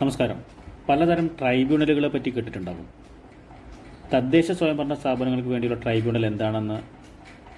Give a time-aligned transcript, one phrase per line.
[0.00, 0.38] നമസ്കാരം.
[0.88, 2.86] പലതരം ട്രൈബ്യൂണലുകളെ പറ്റി കേട്ടിട്ടുണ്ടാകും
[4.12, 6.78] തദ്ദേശ സ്വയംഭരണ സ്ഥാപനങ്ങൾക്ക് വേണ്ടിയുള്ള ട്രൈബ്യൂണൽ എന്താണെന്ന്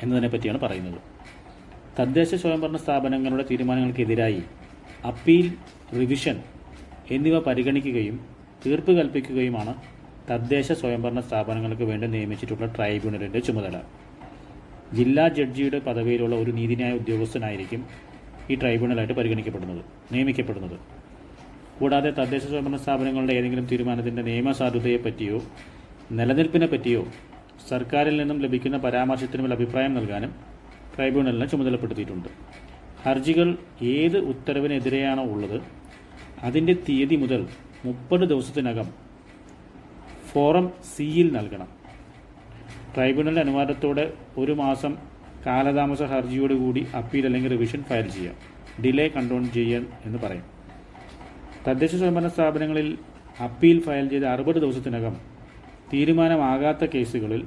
[0.03, 0.99] എന്നതിനെ പറ്റിയാണ് പറയുന്നത്.
[1.99, 4.43] തദ്ദേശ സ്വയംഭരണ സ്ഥാപനങ്ങളുടെ തീരുമാനങ്ങൾക്കെതിരായി
[5.07, 5.53] അപ്പീൽ
[5.99, 6.37] റിവിഷൻ
[7.11, 8.17] എന്നിവ പരിഗണിക്കുകയും
[8.67, 9.75] തീർപ്പ് കൽപ്പിക്കുകയുമാണ്
[10.31, 13.79] തദ്ദേശ സ്വയംഭരണ സ്ഥാപനങ്ങൾക്ക് വേണ്ടി നിയമിച്ചിട്ടുള്ള ട്രൈബ്യൂണലിന്റെ ചുമതല.
[14.95, 18.14] ജില്ലാ ജഡ്ജിയുടെ പദവിയിലുള്ള ഒരു നീതിന്യായ ഉദ്യോഗസ്ഥനായിരിക്കും
[18.51, 20.77] ഈ ട്രൈബ്യൂണലായിട്ട് പരിഗണിക്കപ്പെടുന്നത് നിയമിക്കപ്പെടുന്നത്.
[21.79, 25.43] കൂടാതെ തദ്ദേശ സ്വയംഭരണ സ്ഥാപനങ്ങളുടെ ഏതെങ്കിലും തീരുമാനത്തിന്റെ നിയമസാധുതയെ പറ്റിയോ
[26.13, 27.07] നിലനിൽപ്പിനെ പറ്റിയോ
[27.69, 30.33] സർക്കാരിൽ നിന്നും ലഭിക്കുന്ന പരാമർശത്തിനുമേൽ അഭിപ്രായം നൽകാനും
[30.97, 32.29] ട്രൈബ്യൂണലിനെ ചുമതലപ്പെടുത്തിയിട്ടുണ്ട്.
[33.03, 33.49] ഹർജികൾ
[33.83, 35.63] ഏത് ഉത്തരവിനെതിരെയാണോ ഉള്ളത്
[36.43, 37.47] അതിന്റെ തീയതി മുതൽ
[37.85, 38.89] മുപ്പത് ദിവസത്തിനകം
[40.33, 41.69] ഫോറം സിയിൽ നൽകണം.
[42.95, 45.14] ട്രൈബ്യൂണലിന്റെ അനുവാദത്തോടെ ഒരു മാസം
[45.47, 48.37] കാലതാമസ ഹർജിയോടുകൂടി അപ്പീൽ അല്ലെങ്കിൽ റിവിഷൻ ഫയൽ ചെയ്യാം.
[48.85, 50.47] ഡിലേ കൺട്രോൾ ചെയ്യാൻ എന്ന് പറയും.
[51.67, 52.89] തദ്ദേശ സ്വയംഭരണ സ്ഥാപനങ്ങളിൽ
[53.45, 55.15] അപ്പീൽ ഫയൽ ചെയ്ത അറുപത് ദിവസത്തിനകം
[55.93, 57.43] തീരുമാനമാകാത്ത കേസുകളിൽ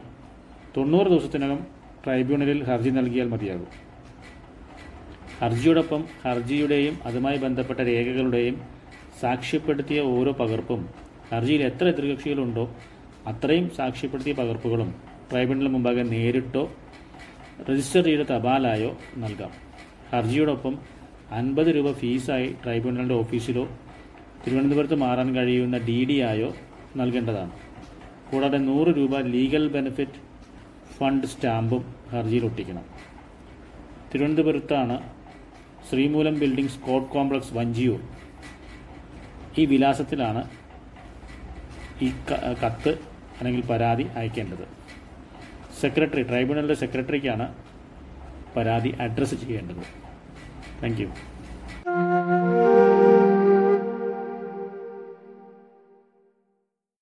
[0.77, 1.59] തൊണ്ണൂറ് ദിവസത്തിനകം
[2.05, 3.69] ട്രൈബ്യൂണലിൽ ഹർജി നൽകിയാൽ മതിയാകും.
[5.41, 8.55] ഹർജിയോടൊപ്പം ഹർജിയുടെയും അതുമായി ബന്ധപ്പെട്ട രേഖകളുടെയും
[9.21, 10.81] സാക്ഷ്യപ്പെടുത്തിയ ഓരോ പകർപ്പും
[11.31, 12.63] ഹർജിയിൽ എത്ര എതിർകക്ഷികളുണ്ടോ
[13.27, 14.89] അത്രയും സാക്ഷ്യപ്പെടുത്തിയ പകർപ്പുകളും
[15.31, 16.63] ട്രൈബ്യൂണലിന് മുമ്പാകെ നേരിട്ടോ
[17.63, 19.51] രജിസ്റ്റർ ചെയ്ത തപാലായോ നൽകാം.
[20.11, 20.79] ഹർജിയോടൊപ്പം
[21.31, 23.67] അൻപത് രൂപ ഫീസായി ട്രൈബ്യൂണലിന്റെ ഓഫീസിലോ
[24.45, 26.53] തിരുവനന്തപുരത്ത് മാറാൻ കഴിയുന്ന ഡി ഡി ആയോ
[26.95, 27.51] നൽകേണ്ടതാണ്.
[28.31, 30.19] കൂടാതെ നൂറ് രൂപ ലീഗൽ ബെനിഫിറ്റ്
[30.97, 32.85] ഫണ്ട് സ്റ്റാമ്പും ഹർജിയിൽ ഒട്ടിക്കണം.
[34.13, 35.01] തിരുവനന്തപുരത്താണ്
[35.89, 37.99] Sreemoolam building Scott complex Vanchiyoor.
[39.57, 40.49] ഈ വിലാസത്തിലാണ്
[42.01, 42.11] ഈ
[42.65, 42.89] കത്ത്
[43.39, 44.65] അല്ലെങ്കിൽ പരാതി അയക്കേണ്ടത്.
[45.81, 47.47] സെക്രട്ടറി ട്രൈബ്യൂണലിന്റെ സെക്രട്ടറിക്കാണ്
[48.55, 49.83] പരാതി അഡ്രസ്സ് ചെയ്യേണ്ടത്.
[50.81, 51.03] താങ്ക്